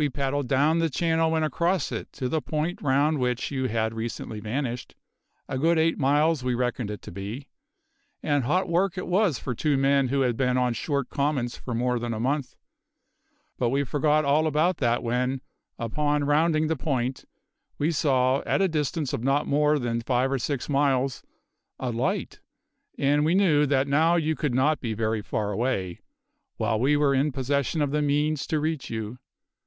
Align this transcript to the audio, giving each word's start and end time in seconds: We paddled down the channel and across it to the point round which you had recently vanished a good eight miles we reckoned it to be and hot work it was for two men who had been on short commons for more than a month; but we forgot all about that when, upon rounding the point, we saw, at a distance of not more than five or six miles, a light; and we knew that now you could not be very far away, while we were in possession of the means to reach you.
We 0.00 0.08
paddled 0.08 0.48
down 0.48 0.78
the 0.78 0.88
channel 0.88 1.36
and 1.36 1.44
across 1.44 1.92
it 1.92 2.10
to 2.14 2.30
the 2.30 2.40
point 2.40 2.80
round 2.80 3.18
which 3.18 3.50
you 3.50 3.68
had 3.68 3.92
recently 3.92 4.40
vanished 4.40 4.94
a 5.46 5.58
good 5.58 5.78
eight 5.78 5.98
miles 5.98 6.42
we 6.42 6.54
reckoned 6.54 6.90
it 6.90 7.02
to 7.02 7.12
be 7.12 7.48
and 8.22 8.44
hot 8.44 8.66
work 8.66 8.96
it 8.96 9.06
was 9.06 9.38
for 9.38 9.54
two 9.54 9.76
men 9.76 10.08
who 10.08 10.22
had 10.22 10.38
been 10.38 10.56
on 10.56 10.72
short 10.72 11.10
commons 11.10 11.58
for 11.58 11.74
more 11.74 11.98
than 11.98 12.14
a 12.14 12.18
month; 12.18 12.56
but 13.58 13.68
we 13.68 13.84
forgot 13.84 14.24
all 14.24 14.46
about 14.46 14.78
that 14.78 15.02
when, 15.02 15.42
upon 15.78 16.24
rounding 16.24 16.68
the 16.68 16.76
point, 16.76 17.26
we 17.76 17.90
saw, 17.90 18.40
at 18.46 18.62
a 18.62 18.68
distance 18.68 19.12
of 19.12 19.22
not 19.22 19.46
more 19.46 19.78
than 19.78 20.00
five 20.00 20.32
or 20.32 20.38
six 20.38 20.66
miles, 20.70 21.22
a 21.78 21.90
light; 21.90 22.40
and 22.96 23.26
we 23.26 23.34
knew 23.34 23.66
that 23.66 23.86
now 23.86 24.16
you 24.16 24.34
could 24.34 24.54
not 24.54 24.80
be 24.80 24.94
very 24.94 25.20
far 25.20 25.52
away, 25.52 26.00
while 26.56 26.80
we 26.80 26.96
were 26.96 27.12
in 27.14 27.30
possession 27.30 27.82
of 27.82 27.90
the 27.90 28.00
means 28.00 28.46
to 28.46 28.58
reach 28.58 28.88
you. 28.88 29.18